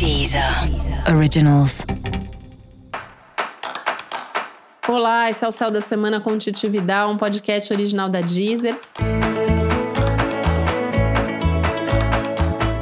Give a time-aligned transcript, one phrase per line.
[0.00, 0.42] Deezer
[1.14, 1.84] Originals.
[4.88, 8.80] Olá, esse é o Céu da Semana com Titividade, um podcast original da Deezer.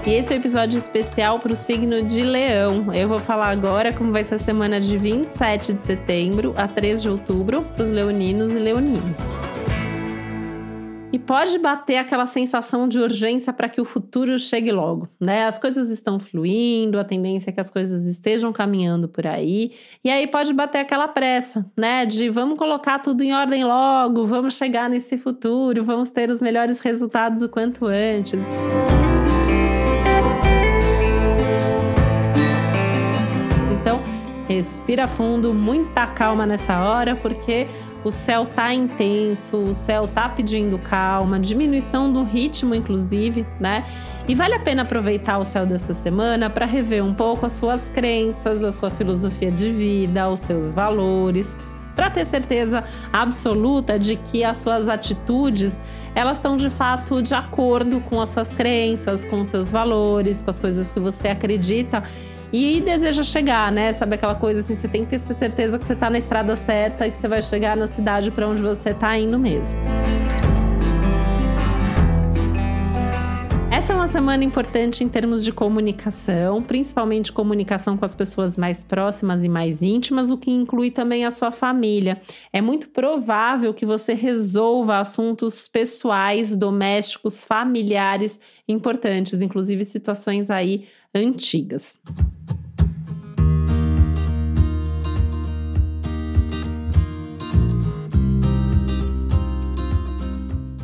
[0.07, 2.94] E esse é o um episódio especial para o signo de Leão.
[2.94, 7.03] Eu vou falar agora como vai ser a semana de 27 de setembro a 3
[7.03, 9.19] de outubro para os leoninos e leoninas.
[11.11, 15.47] E pode bater aquela sensação de urgência para que o futuro chegue logo, né?
[15.47, 19.73] As coisas estão fluindo, a tendência é que as coisas estejam caminhando por aí,
[20.05, 22.05] e aí pode bater aquela pressa, né?
[22.05, 26.79] De vamos colocar tudo em ordem logo, vamos chegar nesse futuro, vamos ter os melhores
[26.80, 28.38] resultados o quanto antes.
[33.80, 33.98] Então,
[34.46, 37.66] respira fundo, muita calma nessa hora, porque
[38.05, 43.84] o céu tá intenso, o céu tá pedindo calma, diminuição do ritmo, inclusive, né?
[44.27, 47.88] E vale a pena aproveitar o céu dessa semana para rever um pouco as suas
[47.88, 51.57] crenças, a sua filosofia de vida, os seus valores,
[51.96, 55.80] para ter certeza absoluta de que as suas atitudes
[56.15, 60.51] elas estão de fato de acordo com as suas crenças, com os seus valores, com
[60.51, 62.02] as coisas que você acredita
[62.52, 63.93] e deseja chegar, né?
[63.93, 67.07] Sabe aquela coisa assim, você tem que ter certeza que você está na estrada certa
[67.07, 69.79] e que você vai chegar na cidade para onde você está indo mesmo.
[74.09, 79.83] Semana importante em termos de comunicação, principalmente comunicação com as pessoas mais próximas e mais
[79.83, 82.19] íntimas, o que inclui também a sua família.
[82.50, 92.00] É muito provável que você resolva assuntos pessoais, domésticos, familiares importantes, inclusive situações aí antigas.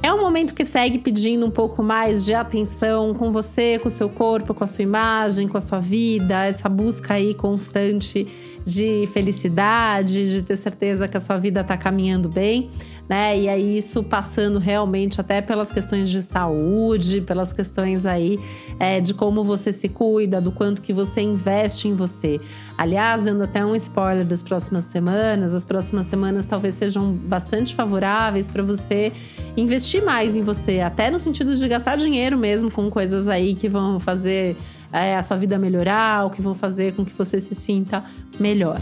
[0.05, 3.91] É um momento que segue pedindo um pouco mais de atenção com você, com o
[3.91, 8.27] seu corpo, com a sua imagem, com a sua vida, essa busca aí constante
[8.65, 12.71] de felicidade, de ter certeza que a sua vida está caminhando bem,
[13.09, 13.39] né?
[13.39, 18.41] E aí isso passando realmente até pelas questões de saúde, pelas questões aí
[18.81, 22.41] é, de como você se cuida, do quanto que você investe em você.
[22.79, 28.49] Aliás, dando até um spoiler das próximas semanas, as próximas semanas talvez sejam bastante favoráveis
[28.49, 29.13] para você
[29.57, 33.69] investir mais em você, até no sentido de gastar dinheiro mesmo com coisas aí que
[33.69, 34.57] vão fazer
[34.95, 38.05] é, a sua vida melhorar, ou que vão fazer com que você se sinta
[38.39, 38.79] melhor.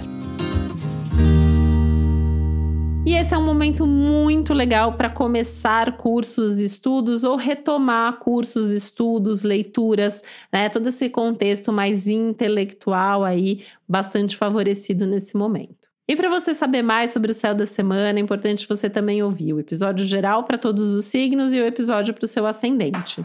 [3.05, 9.43] E esse é um momento muito legal para começar cursos, estudos ou retomar cursos, estudos,
[9.43, 10.69] leituras, né?
[10.69, 15.91] Todo esse contexto mais intelectual aí, bastante favorecido nesse momento.
[16.09, 19.53] E para você saber mais sobre o céu da semana, é importante você também ouvir
[19.53, 23.25] o episódio geral para todos os signos e o episódio para o seu ascendente.